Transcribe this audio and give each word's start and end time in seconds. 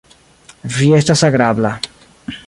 Vi 0.77 0.87
estas 0.99 1.23
agrabla. 1.29 1.75